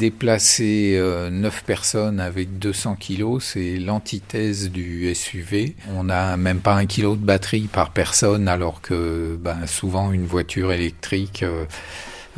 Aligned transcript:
déplacer 0.00 0.96
euh, 0.96 1.28
9 1.28 1.62
personnes 1.64 2.20
avec 2.20 2.58
200 2.58 2.96
kilos, 2.96 3.44
c'est 3.44 3.76
l'antithèse 3.76 4.70
du 4.70 5.14
SUV. 5.14 5.76
On 5.94 6.04
n'a 6.04 6.38
même 6.38 6.60
pas 6.60 6.74
un 6.74 6.86
kilo 6.86 7.16
de 7.16 7.24
batterie 7.24 7.68
par 7.70 7.90
personne, 7.90 8.48
alors 8.48 8.80
que 8.80 9.38
ben, 9.38 9.66
souvent 9.66 10.10
une 10.10 10.24
voiture 10.24 10.72
électrique, 10.72 11.42
euh, 11.42 11.66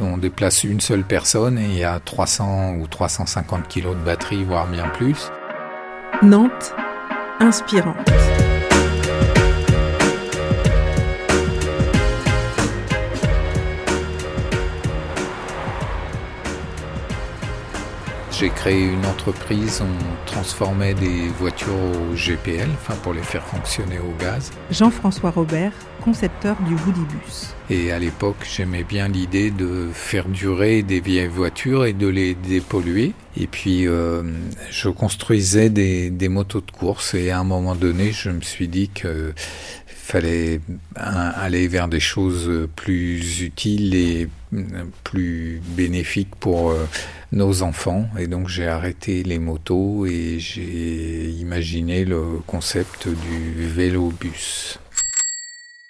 on 0.01 0.19
déplace 0.19 0.65
une 0.65 0.81
seule 0.81 1.05
personne 1.05 1.57
et 1.57 1.67
il 1.67 1.79
y 1.79 1.85
a 1.85 2.01
300 2.01 2.75
ou 2.81 2.89
350 2.89 3.69
kilos 3.69 3.95
de 3.97 4.03
batterie, 4.03 4.43
voire 4.43 4.67
bien 4.67 4.89
plus. 4.89 5.31
Nantes, 6.21 6.75
inspirante. 7.39 8.11
J'ai 18.43 18.51
créé 18.51 18.87
une 18.87 19.07
entreprise, 19.07 19.81
on 19.83 20.27
transformait 20.27 20.95
des 20.95 21.29
voitures 21.39 21.75
au 21.75 22.17
GPL, 22.17 22.69
enfin 22.73 22.97
pour 23.01 23.15
les 23.15 23.23
faire 23.23 23.45
fonctionner 23.45 24.01
au 24.01 24.13
gaz. 24.21 24.51
Jean-François 24.69 25.31
Robert, 25.31 25.71
concepteur 26.01 26.57
du 26.67 26.75
Woodybus. 26.75 27.55
Et 27.71 27.93
à 27.93 28.01
l'époque, 28.01 28.39
j'aimais 28.43 28.83
bien 28.83 29.07
l'idée 29.07 29.53
de 29.53 29.91
faire 29.93 30.27
durer 30.29 30.83
des 30.83 30.99
vieilles 30.99 31.29
voitures 31.29 31.85
et 31.85 31.93
de 31.93 32.09
les 32.09 32.35
dépolluer. 32.35 33.13
Et 33.37 33.47
puis, 33.47 33.87
euh, 33.87 34.25
je 34.73 34.89
construisais 34.89 35.71
des, 35.71 36.11
des, 36.11 36.29
motos 36.29 36.63
de 36.63 36.71
course 36.73 37.15
et 37.15 37.31
à 37.31 37.39
un 37.39 37.45
moment 37.45 37.77
donné, 37.77 38.11
je 38.11 38.29
me 38.29 38.41
suis 38.41 38.67
dit 38.67 38.89
que 38.89 39.35
fallait 40.03 40.61
aller 40.97 41.69
vers 41.69 41.87
des 41.89 42.01
choses 42.01 42.69
plus 42.75 43.41
utiles 43.41 43.95
et 43.95 44.29
plus 45.05 45.63
bénéfiques 45.77 46.35
pour 46.41 46.75
nos 47.31 47.63
enfants. 47.63 48.09
Et 48.19 48.27
donc 48.27 48.49
j'ai 48.49 48.67
arrêté 48.67 49.23
les 49.23 49.39
motos 49.39 50.05
et 50.07 50.39
j'ai 50.39 51.31
imaginé 51.31 52.05
le 52.05 52.41
concept 52.47 53.09
du 53.09 53.67
vélo-bus. 53.69 54.81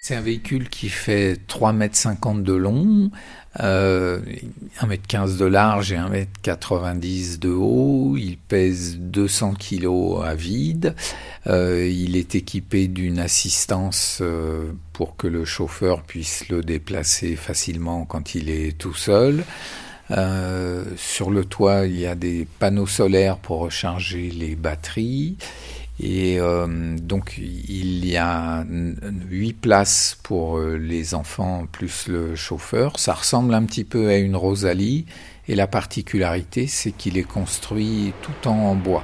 C'est 0.05 0.15
un 0.15 0.21
véhicule 0.21 0.67
qui 0.67 0.89
fait 0.89 1.39
3,50 1.47 2.31
m 2.31 2.43
de 2.43 2.51
long, 2.51 3.09
euh, 3.61 4.19
1m15 4.81 5.37
de 5.37 5.45
large 5.45 5.93
et 5.93 5.95
1m90 5.95 7.39
de 7.39 7.47
haut. 7.47 8.17
Il 8.17 8.37
pèse 8.37 8.97
200 8.97 9.53
kg 9.53 10.21
à 10.25 10.35
vide. 10.35 10.93
Euh, 11.47 11.87
il 11.87 12.17
est 12.17 12.35
équipé 12.35 12.89
d'une 12.89 13.17
assistance 13.17 14.19
euh, 14.19 14.73
pour 14.91 15.15
que 15.15 15.27
le 15.27 15.45
chauffeur 15.45 16.03
puisse 16.03 16.49
le 16.49 16.63
déplacer 16.63 17.37
facilement 17.37 18.03
quand 18.03 18.35
il 18.35 18.49
est 18.49 18.77
tout 18.77 18.93
seul. 18.93 19.45
Euh, 20.11 20.83
sur 20.97 21.31
le 21.31 21.45
toit, 21.45 21.85
il 21.85 21.97
y 21.97 22.07
a 22.07 22.15
des 22.15 22.45
panneaux 22.59 22.87
solaires 22.87 23.37
pour 23.37 23.59
recharger 23.59 24.29
les 24.31 24.57
batteries. 24.57 25.37
Et 25.99 26.39
euh, 26.39 26.97
donc 26.97 27.35
il 27.37 28.05
y 28.05 28.17
a 28.17 28.65
huit 29.29 29.53
places 29.53 30.17
pour 30.23 30.57
euh, 30.57 30.75
les 30.75 31.13
enfants 31.13 31.67
plus 31.71 32.07
le 32.07 32.35
chauffeur. 32.35 32.97
Ça 32.97 33.13
ressemble 33.13 33.53
un 33.53 33.63
petit 33.63 33.83
peu 33.83 34.07
à 34.09 34.17
une 34.17 34.35
Rosalie 34.35 35.05
et 35.47 35.55
la 35.55 35.67
particularité 35.67 36.65
c'est 36.65 36.91
qu'il 36.91 37.17
est 37.17 37.23
construit 37.23 38.13
tout 38.23 38.47
en 38.47 38.75
bois. 38.75 39.03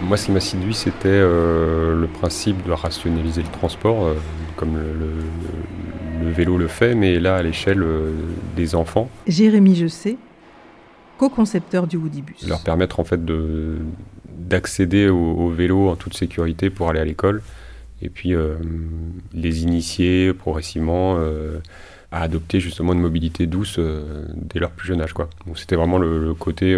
Moi, 0.00 0.16
ce 0.16 0.26
qui 0.26 0.32
m'a 0.32 0.40
séduit, 0.40 0.74
c'était 0.74 1.08
euh, 1.08 2.00
le 2.00 2.06
principe 2.06 2.64
de 2.64 2.70
rationaliser 2.70 3.42
le 3.42 3.48
transport, 3.48 4.14
comme 4.56 4.76
le, 4.76 5.24
le, 6.20 6.30
vélo 6.30 6.58
le 6.58 6.68
fait, 6.68 6.94
mais 6.94 7.18
là, 7.18 7.36
à 7.36 7.42
l'échelle 7.42 7.82
euh, 7.82 8.12
des 8.56 8.74
enfants. 8.74 9.10
Jérémy 9.26 9.74
Je 9.74 9.86
sais, 9.86 10.16
co-concepteur 11.18 11.86
du 11.86 11.96
Woodybus. 11.96 12.46
Leur 12.46 12.62
permettre 12.62 13.00
en 13.00 13.04
fait 13.04 13.20
d'accéder 14.26 15.08
au, 15.08 15.16
au, 15.16 15.48
vélo 15.50 15.88
en 15.88 15.96
toute 15.96 16.14
sécurité 16.14 16.70
pour 16.70 16.88
aller 16.88 17.00
à 17.00 17.04
l'école, 17.04 17.42
et 18.00 18.08
puis 18.08 18.32
les 19.34 19.62
initier 19.64 20.32
progressivement 20.32 21.18
à 22.12 22.22
adopter 22.22 22.60
justement 22.60 22.92
une 22.92 23.00
mobilité 23.00 23.48
douce 23.48 23.80
dès 24.34 24.60
leur 24.60 24.70
plus 24.70 24.86
jeune 24.86 25.00
âge. 25.00 25.14
Donc 25.14 25.58
c'était 25.58 25.74
vraiment 25.74 25.98
le, 25.98 26.24
le 26.24 26.34
côté 26.34 26.76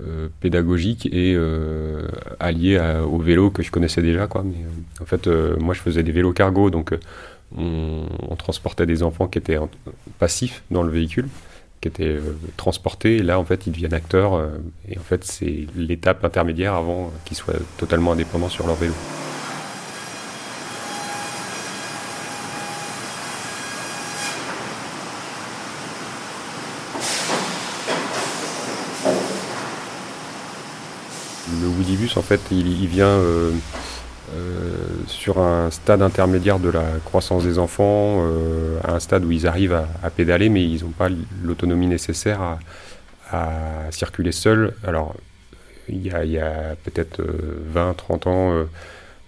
euh, 0.00 0.28
pédagogique 0.40 1.04
et 1.12 1.34
euh, 1.36 2.08
allié 2.40 2.78
à, 2.78 3.06
au 3.06 3.18
vélo 3.18 3.50
que 3.50 3.62
je 3.62 3.70
connaissais 3.70 4.00
déjà. 4.00 4.26
Quoi. 4.26 4.42
Mais, 4.42 4.54
euh, 4.54 5.02
en 5.02 5.04
fait, 5.04 5.26
moi, 5.60 5.74
je 5.74 5.80
faisais 5.80 6.02
des 6.02 6.12
vélos 6.12 6.32
cargo, 6.32 6.70
donc 6.70 6.94
on, 7.56 8.36
transportait 8.36 8.86
des 8.86 9.02
enfants 9.02 9.28
qui 9.28 9.38
étaient 9.38 9.58
passifs 10.18 10.62
dans 10.70 10.82
le 10.82 10.90
véhicule, 10.90 11.28
qui 11.80 11.88
étaient 11.88 12.18
transportés. 12.56 13.16
Et 13.16 13.22
là, 13.22 13.38
en 13.38 13.44
fait, 13.44 13.66
ils 13.66 13.72
deviennent 13.72 13.94
acteurs. 13.94 14.42
et 14.88 14.98
en 14.98 15.02
fait, 15.02 15.24
c'est 15.24 15.66
l'étape 15.76 16.24
intermédiaire 16.24 16.74
avant 16.74 17.12
qu'ils 17.24 17.36
soient 17.36 17.54
totalement 17.76 18.12
indépendants 18.12 18.48
sur 18.48 18.66
leur 18.66 18.76
vélo. 18.76 18.94
le 31.62 31.68
Woodybus, 31.68 32.16
en 32.16 32.22
fait, 32.22 32.40
il, 32.50 32.86
vient 32.86 33.06
euh, 33.06 33.52
euh, 34.34 34.61
sur 35.06 35.38
un 35.38 35.70
stade 35.70 36.02
intermédiaire 36.02 36.58
de 36.58 36.68
la 36.68 36.84
croissance 37.04 37.44
des 37.44 37.58
enfants, 37.58 38.18
euh, 38.20 38.78
à 38.84 38.94
un 38.94 39.00
stade 39.00 39.24
où 39.24 39.32
ils 39.32 39.46
arrivent 39.46 39.74
à, 39.74 40.10
pédaler, 40.10 40.48
mais 40.48 40.64
ils 40.64 40.82
n'ont 40.84 40.90
pas 40.90 41.08
l'autonomie 41.42 41.86
nécessaire 41.86 42.40
à, 42.40 42.58
circuler 43.90 44.32
seuls. 44.32 44.74
Alors, 44.86 45.14
il 45.88 46.06
y 46.06 46.10
a, 46.38 46.76
peut-être 46.84 47.22
20, 47.72 47.94
30 47.94 48.26
ans, 48.26 48.52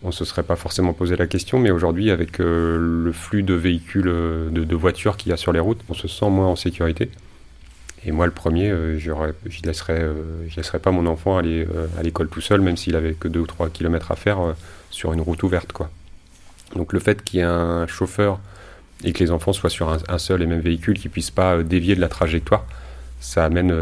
on 0.02 0.08
ne 0.08 0.12
se 0.12 0.26
serait 0.26 0.42
pas 0.42 0.56
forcément 0.56 0.92
posé 0.92 1.16
la 1.16 1.26
question, 1.26 1.58
mais 1.58 1.70
aujourd'hui, 1.70 2.10
avec 2.10 2.36
le 2.38 3.10
flux 3.14 3.42
de 3.42 3.54
véhicules, 3.54 4.04
de, 4.04 4.50
de 4.50 4.76
voitures 4.76 5.16
qu'il 5.16 5.30
y 5.30 5.32
a 5.32 5.38
sur 5.38 5.52
les 5.52 5.60
routes, 5.60 5.80
on 5.88 5.94
se 5.94 6.06
sent 6.06 6.28
moins 6.28 6.48
en 6.48 6.56
sécurité. 6.56 7.10
Et 8.06 8.12
moi, 8.12 8.26
le 8.26 8.32
premier, 8.32 8.70
euh, 8.70 8.98
je 8.98 9.10
ne 9.10 9.66
laisserais, 9.66 10.00
euh, 10.00 10.46
laisserais 10.56 10.78
pas 10.78 10.90
mon 10.90 11.06
enfant 11.06 11.38
aller 11.38 11.66
euh, 11.74 11.86
à 11.98 12.02
l'école 12.02 12.28
tout 12.28 12.42
seul, 12.42 12.60
même 12.60 12.76
s'il 12.76 12.96
avait 12.96 13.14
que 13.14 13.28
2 13.28 13.40
ou 13.40 13.46
3 13.46 13.70
kilomètres 13.70 14.12
à 14.12 14.16
faire 14.16 14.54
sur 14.90 15.12
une 15.12 15.20
route 15.20 15.42
ouverte. 15.42 15.72
Quoi. 15.72 15.90
Donc 16.76 16.92
le 16.92 17.00
fait 17.00 17.22
qu'il 17.22 17.40
y 17.40 17.42
ait 17.42 17.46
un 17.46 17.86
chauffeur 17.86 18.40
et 19.04 19.12
que 19.12 19.20
les 19.20 19.30
enfants 19.30 19.52
soient 19.52 19.70
sur 19.70 19.88
un, 19.88 19.98
un 20.08 20.18
seul 20.18 20.42
et 20.42 20.46
même 20.46 20.60
véhicule, 20.60 20.98
qui 20.98 21.08
ne 21.08 21.12
puissent 21.12 21.30
pas 21.30 21.62
dévier 21.62 21.94
de 21.94 22.00
la 22.00 22.08
trajectoire, 22.08 22.66
ça 23.20 23.44
amène 23.44 23.74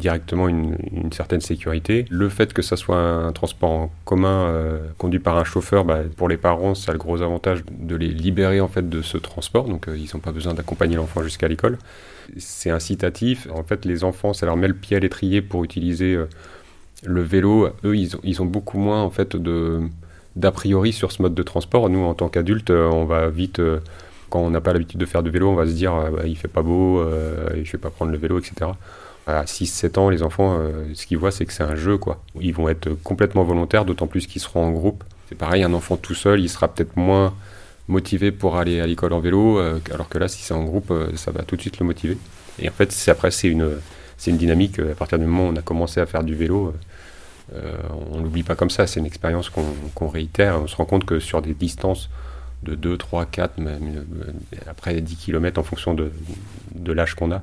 directement 0.00 0.48
une, 0.48 0.76
certaine 1.12 1.40
sécurité. 1.40 2.06
Le 2.10 2.28
fait 2.28 2.52
que 2.52 2.62
ça 2.62 2.76
soit 2.76 2.98
un 2.98 3.32
transport 3.32 3.70
en 3.70 3.90
commun 4.04 4.46
euh, 4.48 4.78
conduit 4.98 5.18
par 5.18 5.36
un 5.36 5.44
chauffeur, 5.44 5.84
bah, 5.84 6.00
pour 6.16 6.28
les 6.28 6.36
parents, 6.36 6.74
ça 6.74 6.90
a 6.90 6.92
le 6.92 6.98
gros 6.98 7.22
avantage 7.22 7.62
de 7.70 7.96
les 7.96 8.08
libérer 8.08 8.60
en 8.60 8.68
fait 8.68 8.88
de 8.88 9.02
ce 9.02 9.18
transport, 9.18 9.68
donc 9.68 9.88
euh, 9.88 9.96
ils 9.96 10.08
n'ont 10.14 10.20
pas 10.20 10.32
besoin 10.32 10.54
d'accompagner 10.54 10.96
l'enfant 10.96 11.22
jusqu'à 11.22 11.48
l'école. 11.48 11.78
C'est 12.36 12.70
incitatif. 12.70 13.48
En 13.52 13.62
fait, 13.62 13.84
les 13.84 14.04
enfants, 14.04 14.32
ça 14.32 14.46
leur 14.46 14.56
met 14.56 14.68
le 14.68 14.74
pied 14.74 14.96
à 14.96 15.00
l'étrier 15.00 15.42
pour 15.42 15.64
utiliser 15.64 16.16
le 17.04 17.22
vélo. 17.22 17.68
Eux, 17.84 17.96
ils 17.96 18.16
ont, 18.16 18.20
ils 18.22 18.40
ont 18.40 18.46
beaucoup 18.46 18.78
moins 18.78 19.02
en 19.02 19.10
fait 19.10 19.36
de 19.36 19.80
d'a 20.36 20.52
priori 20.52 20.92
sur 20.92 21.10
ce 21.10 21.22
mode 21.22 21.34
de 21.34 21.42
transport. 21.42 21.90
Nous, 21.90 22.04
en 22.04 22.14
tant 22.14 22.28
qu'adultes, 22.28 22.70
on 22.70 23.04
va 23.04 23.28
vite 23.30 23.60
quand 24.30 24.40
on 24.40 24.50
n'a 24.50 24.60
pas 24.60 24.72
l'habitude 24.72 24.98
de 24.98 25.04
faire 25.06 25.22
de 25.22 25.28
vélo, 25.28 25.50
on 25.50 25.54
va 25.54 25.66
se 25.66 25.72
dire 25.72 25.92
bah, 25.92 26.22
il 26.24 26.36
fait 26.36 26.48
pas 26.48 26.62
beau, 26.62 27.00
euh, 27.00 27.50
je 27.62 27.70
vais 27.70 27.78
pas 27.78 27.90
prendre 27.90 28.12
le 28.12 28.18
vélo, 28.18 28.38
etc. 28.38 28.70
À 29.26 29.44
6-7 29.44 29.98
ans, 29.98 30.08
les 30.08 30.22
enfants, 30.22 30.56
euh, 30.58 30.86
ce 30.94 31.06
qu'ils 31.06 31.18
voient, 31.18 31.30
c'est 31.30 31.44
que 31.44 31.52
c'est 31.52 31.62
un 31.62 31.76
jeu. 31.76 31.98
quoi. 31.98 32.22
Ils 32.40 32.54
vont 32.54 32.68
être 32.68 32.90
complètement 33.02 33.44
volontaires, 33.44 33.84
d'autant 33.84 34.06
plus 34.06 34.26
qu'ils 34.26 34.40
seront 34.40 34.64
en 34.64 34.70
groupe. 34.70 35.04
C'est 35.28 35.36
pareil, 35.36 35.62
un 35.62 35.72
enfant 35.74 35.96
tout 35.96 36.14
seul, 36.14 36.40
il 36.40 36.48
sera 36.48 36.68
peut-être 36.68 36.96
moins 36.96 37.34
motivé 37.86 38.32
pour 38.32 38.56
aller 38.56 38.80
à 38.80 38.86
l'école 38.86 39.12
en 39.12 39.20
vélo, 39.20 39.58
euh, 39.58 39.78
alors 39.92 40.08
que 40.08 40.18
là, 40.18 40.28
si 40.28 40.42
c'est 40.42 40.54
en 40.54 40.64
groupe, 40.64 40.90
euh, 40.90 41.14
ça 41.16 41.30
va 41.30 41.42
tout 41.42 41.56
de 41.56 41.60
suite 41.60 41.78
le 41.78 41.86
motiver. 41.86 42.18
Et 42.58 42.68
en 42.68 42.72
fait, 42.72 42.94
après, 43.08 43.30
c'est 43.30 43.48
une, 43.48 43.70
une 44.26 44.36
dynamique. 44.36 44.78
À 44.78 44.94
partir 44.94 45.18
du 45.18 45.26
moment 45.26 45.48
où 45.48 45.52
on 45.52 45.56
a 45.56 45.62
commencé 45.62 46.00
à 46.00 46.06
faire 46.06 46.24
du 46.24 46.34
vélo, 46.34 46.74
on 48.12 48.20
l'oublie 48.20 48.42
pas 48.42 48.54
comme 48.54 48.70
ça. 48.70 48.86
C'est 48.86 49.00
une 49.00 49.06
expérience 49.06 49.48
qu'on 49.48 49.64
qu 49.96 50.04
réitère. 50.04 50.60
On 50.60 50.66
se 50.66 50.76
rend 50.76 50.84
compte 50.84 51.04
que 51.04 51.18
sur 51.20 51.42
des 51.42 51.54
distances 51.54 52.10
de 52.62 52.74
2, 52.74 52.98
3, 52.98 53.26
4, 53.26 53.58
même, 53.58 54.04
après 54.68 55.00
10 55.00 55.16
km 55.16 55.58
en 55.58 55.62
fonction 55.62 55.94
de 55.94 56.92
l'âge 56.92 57.14
qu'on 57.14 57.32
a. 57.32 57.42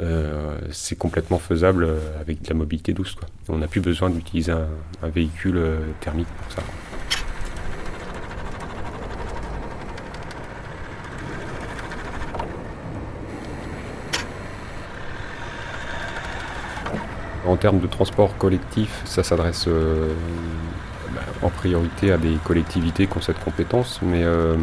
Euh, 0.00 0.58
c'est 0.72 0.96
complètement 0.96 1.38
faisable 1.38 1.88
avec 2.20 2.42
de 2.42 2.48
la 2.48 2.54
mobilité 2.54 2.92
douce. 2.92 3.16
On 3.48 3.58
n'a 3.58 3.68
plus 3.68 3.80
besoin 3.80 4.10
d'utiliser 4.10 4.52
un, 4.52 4.68
véhicule 5.08 5.56
euh, 5.56 5.78
thermique 6.00 6.26
pour 6.26 6.52
ça. 6.52 6.62
En 17.46 17.56
termes 17.56 17.78
de 17.78 17.86
transport 17.86 18.36
collectif, 18.38 19.02
ça 19.04 19.22
s'adresse 19.22 19.66
euh, 19.68 20.14
en 21.42 21.50
priorité 21.50 22.10
à 22.10 22.16
des 22.16 22.36
collectivités 22.42 23.06
qui 23.06 23.18
ont 23.18 23.20
cette 23.20 23.38
compétence, 23.38 24.00
mais 24.02 24.22
euh, 24.24 24.56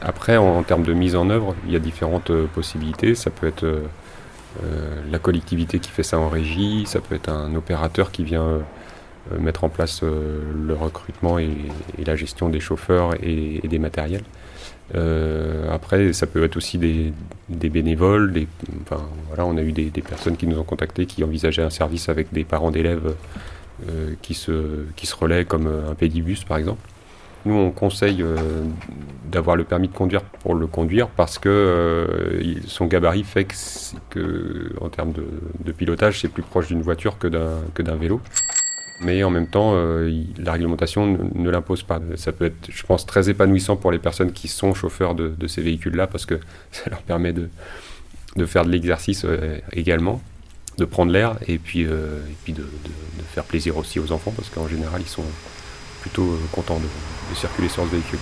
après, 0.00 0.38
en, 0.38 0.62
termes 0.62 0.82
de 0.82 0.94
mise 0.94 1.14
en 1.14 1.28
œuvre, 1.28 1.54
il 1.66 1.72
y 1.72 1.76
a 1.76 1.78
différentes 1.78 2.32
possibilités. 2.46 3.14
Ça 3.14 3.30
peut 3.30 3.46
être 3.46 3.66
la 5.10 5.18
collectivité 5.18 5.78
qui 5.78 5.90
fait 5.90 6.02
ça 6.02 6.18
en 6.18 6.28
régie, 6.28 6.84
ça 6.86 7.00
peut 7.00 7.14
être 7.14 7.28
un 7.28 7.54
opérateur 7.54 8.10
qui 8.10 8.24
vient 8.24 8.60
mettre 9.38 9.64
en 9.64 9.68
place 9.68 10.02
le 10.02 10.74
recrutement 10.74 11.38
et, 11.38 11.50
la 12.04 12.16
gestion 12.16 12.48
des 12.48 12.60
chauffeurs 12.60 13.14
et 13.22 13.60
des 13.68 13.78
matériels. 13.78 14.24
Euh, 14.94 15.72
après, 15.72 16.12
ça 16.12 16.26
peut 16.26 16.44
être 16.44 16.56
aussi 16.56 16.78
des, 16.78 17.12
bénévoles. 17.48 18.46
Voilà, 19.28 19.46
on 19.46 19.56
a 19.56 19.62
eu 19.62 19.72
des, 19.72 20.02
personnes 20.02 20.36
qui 20.36 20.46
nous 20.46 20.58
ont 20.58 20.64
contactés 20.64 21.06
qui 21.06 21.24
envisageaient 21.24 21.62
un 21.62 21.70
service 21.70 22.08
avec 22.08 22.32
des 22.32 22.44
parents 22.44 22.70
d'élèves 22.70 23.14
euh, 23.88 24.14
qui, 24.22 24.34
se, 24.34 24.84
qui 24.94 25.06
se 25.06 25.16
relaient 25.16 25.44
comme 25.44 25.66
un 25.66 25.94
pédibus 25.94 26.44
par 26.44 26.58
exemple. 26.58 26.80
Nous, 27.46 27.54
on 27.54 27.70
conseille 27.70 28.22
euh, 28.22 28.36
d'avoir 29.30 29.56
le 29.56 29.64
permis 29.64 29.88
de 29.88 29.94
conduire 29.94 30.22
pour 30.22 30.54
le 30.54 30.66
conduire 30.66 31.08
parce 31.08 31.38
que 31.38 32.40
son 32.66 32.86
gabarit 32.86 33.24
fait 33.24 33.46
que, 34.10 34.72
en 34.80 34.90
termes 34.90 35.12
de, 35.12 35.72
pilotage, 35.72 36.20
c'est 36.20 36.28
plus 36.28 36.42
proche 36.42 36.68
d'une 36.68 36.82
voiture 36.82 37.18
que 37.18 37.28
d'un 37.28 37.96
vélo 37.96 38.20
mais 39.00 39.22
en 39.24 39.30
même 39.30 39.46
temps, 39.46 39.72
euh, 39.74 40.24
la 40.38 40.52
réglementation 40.52 41.06
ne, 41.34 41.50
l'impose 41.50 41.82
pas. 41.82 42.00
Ça 42.16 42.32
peut 42.32 42.46
être, 42.46 42.70
je 42.70 42.82
pense, 42.84 43.06
très 43.06 43.28
épanouissant 43.28 43.76
pour 43.76 43.92
les 43.92 43.98
personnes 43.98 44.32
qui 44.32 44.48
sont 44.48 44.74
chauffeurs 44.74 45.14
de, 45.14 45.46
ces 45.46 45.62
véhicules-là, 45.62 46.06
parce 46.06 46.26
que 46.26 46.40
ça 46.72 46.90
leur 46.90 47.02
permet 47.02 47.32
de, 47.32 47.48
de 48.36 48.46
faire 48.46 48.64
de 48.64 48.70
l'exercice 48.70 49.24
euh, 49.24 49.58
également, 49.72 50.20
de 50.78 50.84
prendre 50.84 51.12
l'air, 51.12 51.36
et 51.46 51.58
puis, 51.58 51.84
euh, 51.84 52.20
et 52.30 52.36
puis 52.44 52.52
de, 52.52 52.62
de, 52.62 52.90
faire 53.32 53.44
plaisir 53.44 53.76
aussi 53.76 54.00
aux 54.00 54.12
enfants, 54.12 54.32
parce 54.34 54.48
qu'en 54.48 54.68
général, 54.68 55.02
ils 55.02 55.08
sont 55.08 55.24
plutôt 56.06 56.38
contents 56.52 56.80
de 56.80 57.36
circuler 57.36 57.68
sur 57.68 57.84
ce 57.84 57.90
véhicule. 57.90 58.18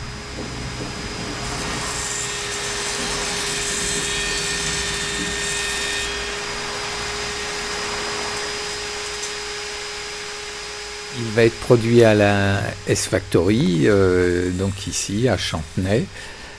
Il 11.16 11.31
va 11.36 11.44
être 11.44 11.60
produit 11.60 12.02
à 12.02 12.14
la 12.14 12.60
S-Factory, 12.88 13.82
euh, 13.84 14.50
donc 14.50 14.86
ici 14.86 15.28
à 15.28 15.36
Chantenay. 15.36 16.06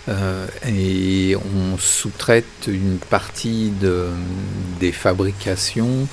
Euh, 0.07 0.48
et 0.68 1.36
on 1.36 1.78
sous-traite 1.78 2.68
une 2.68 2.98
partie 2.98 3.72
de, 3.72 4.07
des 4.80 4.92
fabrications 4.92 6.07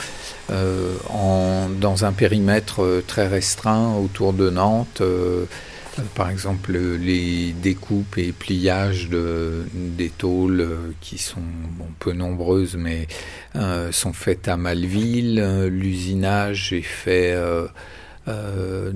euh, 0.51 0.95
en, 1.11 1.69
dans 1.69 2.05
un 2.05 2.13
périmètre 2.13 3.03
très 3.07 3.27
restreint 3.27 3.95
autour 3.97 4.33
de 4.33 4.49
Nantes. 4.51 5.03
par 6.15 6.31
exemple, 6.31 6.73
les 6.73 7.53
découpes 7.53 8.17
et 8.17 8.33
pliages 8.33 9.11
de, 9.11 9.65
des 9.75 10.09
tôles 10.09 10.95
qui 11.01 11.19
sont 11.19 11.41
bon, 11.73 11.89
peu 11.99 12.13
nombreuses 12.13 12.77
mais 12.77 13.09
sont 13.91 14.13
faites 14.15 14.49
à 14.49 14.57
Malville. 14.57 15.69
L'usinage 15.71 16.73
est 16.73 16.81
fait 16.83 17.37
euh, 18.29 18.93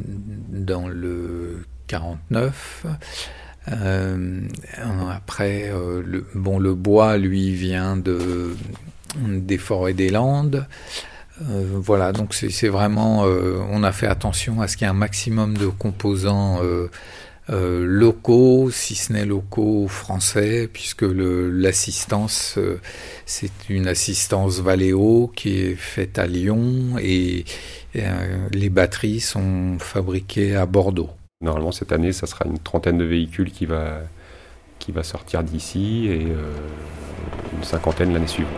dans 0.49 0.87
le 0.87 1.65
49. 1.89 2.87
Euh, 3.73 4.41
après, 5.13 5.71
euh, 5.71 6.03
le, 6.05 6.27
bon, 6.35 6.59
le 6.59 6.75
bois, 6.75 7.17
lui, 7.19 7.53
vient 7.53 7.97
de, 7.97 8.57
des 9.17 9.59
forêts 9.59 9.95
des 9.95 10.11
Landes. 10.11 10.67
voilà, 11.41 12.13
donc 12.13 12.33
c'est 12.33 12.69
vraiment, 12.69 13.25
on 13.25 13.83
a 13.83 13.93
fait 13.93 14.07
attention 14.07 14.63
à 14.63 14.69
ce 14.69 14.77
qu'il 14.77 14.87
y 14.87 14.89
ait 14.89 14.91
un 14.91 14.95
maximum 14.95 15.57
de 15.57 15.67
composants 15.67 16.61
euh, 17.49 17.87
locaux, 17.87 18.71
si 18.73 18.97
ce 18.97 19.13
n'est 19.13 19.25
locaux 19.25 19.87
français, 19.87 20.69
puisque 20.73 21.05
l'assistance, 21.05 22.55
euh, 22.59 22.81
c'est 23.25 23.69
une 23.69 23.87
assistance 23.87 24.59
Valeo 24.59 25.31
qui 25.35 25.61
est 25.61 25.77
faite 25.77 26.19
à 26.19 26.27
Lyon 26.27 26.99
et 27.01 27.45
euh, 27.95 28.49
les 28.51 28.69
batteries 28.69 29.21
sont 29.21 29.79
fabriquées 29.79 30.57
à 30.57 30.67
Bordeaux. 30.67 31.11
Normalement, 31.47 31.73
cette 31.73 31.93
année, 31.93 32.13
ça 32.13 32.27
sera 32.27 32.45
une 32.47 32.59
trentaine 32.59 32.99
de 32.99 33.05
véhicules 33.05 33.51
qui 33.51 33.65
va, 33.67 34.01
qui 34.79 34.93
va 34.93 35.03
sortir 35.03 35.43
d'ici 35.43 36.07
et 36.09 36.23
une 37.57 37.65
cinquantaine 37.65 38.13
l'année 38.13 38.27
suivante. 38.27 38.53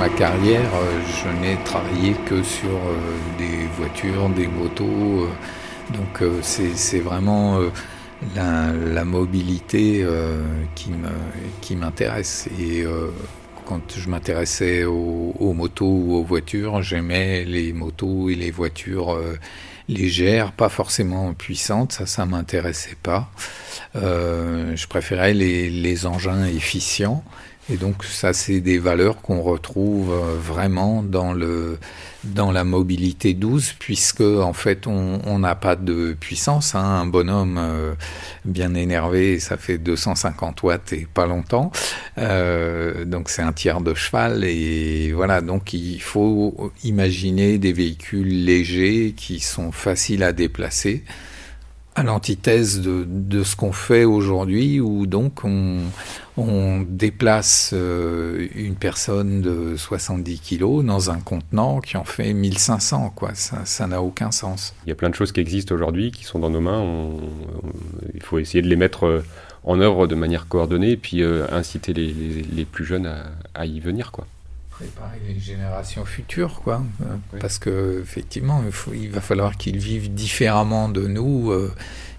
ma 0.00 0.08
carrière, 0.08 0.70
euh, 0.76 0.98
je 1.22 1.28
n'ai 1.42 1.62
travaillé 1.62 2.14
que 2.24 2.42
sur 2.42 2.70
euh, 2.70 2.96
des 3.36 3.66
voitures, 3.76 4.30
des 4.30 4.46
motos. 4.46 4.84
Euh, 4.86 5.28
donc 5.92 6.22
c'est 6.42 7.00
vraiment 7.00 7.58
la, 8.36 9.04
mobilité 9.04 10.06
qui 10.76 11.74
m'intéresse. 11.74 12.48
Et 12.60 12.84
quand 13.70 13.96
je 13.96 14.08
m'intéressais 14.08 14.82
aux, 14.82 15.52
motos 15.54 15.86
ou 15.86 16.16
aux 16.16 16.24
voitures, 16.24 16.82
j'aimais 16.82 17.44
les 17.44 17.72
motos 17.72 18.28
et 18.28 18.34
les 18.34 18.50
voitures 18.50 19.16
légères, 19.88 20.50
pas 20.50 20.68
forcément 20.68 21.34
puissantes, 21.34 21.92
ça, 21.92 22.04
ça 22.04 22.26
m'intéressait 22.26 22.96
pas. 23.00 23.30
je 23.94 24.86
préférais 24.88 25.34
les 25.34 26.06
engins 26.06 26.46
efficients. 26.46 27.22
Et 27.72 27.76
donc 27.76 28.04
ça, 28.04 28.32
c'est 28.32 28.60
des 28.60 28.78
valeurs 28.78 29.22
qu'on 29.22 29.42
retrouve 29.42 30.12
euh, 30.12 30.36
vraiment 30.36 31.04
dans 31.04 31.32
le 31.32 31.78
dans 32.24 32.50
la 32.50 32.64
mobilité 32.64 33.32
douce, 33.32 33.74
puisque 33.78 34.20
en 34.20 34.52
fait 34.52 34.86
on 34.86 35.38
n'a 35.38 35.54
pas 35.54 35.76
de 35.76 36.14
puissance. 36.18 36.74
Hein. 36.74 36.82
Un 36.84 37.06
bonhomme 37.06 37.58
euh, 37.58 37.94
bien 38.44 38.74
énervé, 38.74 39.38
ça 39.38 39.56
fait 39.56 39.78
250 39.78 40.62
watts 40.64 40.92
et 40.92 41.06
pas 41.14 41.26
longtemps. 41.26 41.70
Euh, 42.18 43.04
donc 43.04 43.30
c'est 43.30 43.42
un 43.42 43.52
tiers 43.52 43.80
de 43.80 43.94
cheval 43.94 44.44
et 44.44 45.12
voilà. 45.12 45.40
Donc 45.40 45.72
il 45.72 46.00
faut 46.02 46.72
imaginer 46.82 47.58
des 47.58 47.72
véhicules 47.72 48.44
légers 48.44 49.14
qui 49.16 49.38
sont 49.38 49.70
faciles 49.70 50.24
à 50.24 50.32
déplacer 50.32 51.04
à 51.94 52.02
l'antithèse 52.02 52.80
de, 52.80 53.04
de, 53.06 53.42
ce 53.42 53.56
qu'on 53.56 53.72
fait 53.72 54.04
aujourd'hui, 54.04 54.80
où 54.80 55.06
donc 55.06 55.44
on, 55.44 55.78
on 56.36 56.82
déplace 56.82 57.72
euh, 57.74 58.46
une 58.54 58.76
personne 58.76 59.42
de 59.42 59.76
70 59.76 60.38
kilos 60.38 60.84
dans 60.84 61.10
un 61.10 61.18
contenant 61.20 61.80
qui 61.80 61.96
en 61.96 62.04
fait 62.04 62.32
1500, 62.32 63.12
quoi. 63.14 63.32
Ça 63.34 63.86
n'a 63.86 64.02
aucun 64.02 64.30
sens. 64.30 64.74
Il 64.86 64.88
y 64.88 64.92
a 64.92 64.94
plein 64.94 65.10
de 65.10 65.14
choses 65.14 65.32
qui 65.32 65.40
existent 65.40 65.74
aujourd'hui, 65.74 66.12
qui 66.12 66.24
sont 66.24 66.38
dans 66.38 66.50
nos 66.50 66.60
mains. 66.60 66.84
il 68.14 68.22
faut 68.22 68.38
essayer 68.38 68.62
de 68.62 68.68
les 68.68 68.76
mettre 68.76 69.06
euh, 69.06 69.24
en 69.64 69.80
œuvre 69.80 70.06
de 70.06 70.14
manière 70.14 70.46
coordonnée, 70.48 70.92
et 70.92 70.96
puis 70.96 71.22
euh, 71.22 71.46
inciter 71.50 71.92
les, 71.92 72.12
les, 72.12 72.64
plus 72.64 72.84
jeunes 72.84 73.06
à, 73.06 73.24
à 73.54 73.66
y 73.66 73.80
venir, 73.80 74.12
quoi 74.12 74.26
préparer 74.80 75.20
les 75.28 75.38
générations 75.38 76.06
futures, 76.06 76.62
quoi. 76.62 76.82
Parce 77.38 77.58
que 77.58 78.00
effectivement, 78.00 78.62
il, 78.64 78.72
faut, 78.72 78.92
il 78.94 79.10
va 79.10 79.20
falloir 79.20 79.56
qu'ils 79.58 79.78
vivent 79.78 80.12
différemment 80.12 80.88
de 80.88 81.06
nous, 81.06 81.50
euh, 81.50 81.70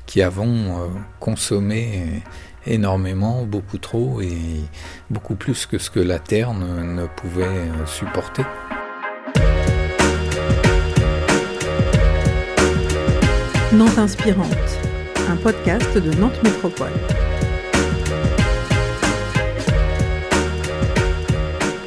qui 0.06 0.22
avons 0.22 0.84
euh, 0.84 0.88
consommé 1.20 2.22
énormément, 2.68 3.46
beaucoup 3.46 3.80
trop 3.80 4.22
et 4.22 4.62
beaucoup 5.10 5.34
plus 5.34 5.66
que 5.66 5.80
ce 5.80 5.90
que 5.90 6.00
la 6.00 6.20
Terre 6.20 6.54
ne, 6.54 7.08
pouvait 7.08 7.46
euh, 7.46 7.86
supporter. 7.88 8.46
Nantes 13.74 13.98
Inspirante, 13.98 14.78
un 15.30 15.38
podcast 15.38 15.98
de 15.98 16.14
Nantes 16.20 16.44
Métropole. 16.44 16.92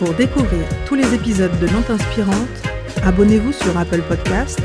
Pour 0.04 0.12
découvrir 0.12 0.66
tous 0.84 0.96
les 0.96 1.14
épisodes 1.14 1.58
de 1.60 1.66
Nantes 1.68 1.88
Inspirante, 1.88 2.62
abonnez-vous 3.04 3.54
sur 3.54 3.74
Apple 3.78 4.02
Podcast, 4.02 4.60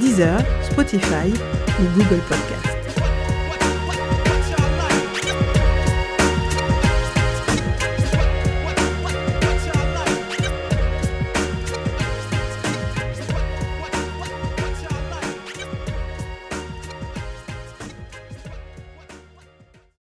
Deezer, 0.00 0.40
Spotify 0.62 1.30
ou 1.78 1.82
Google 1.94 2.22
Podcast. 2.26 2.47